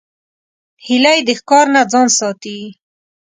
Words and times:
هیلۍ 0.85 1.19
د 1.27 1.29
ښکار 1.39 1.65
نه 1.75 1.81
ځان 1.91 2.07
ساتي 2.19 2.59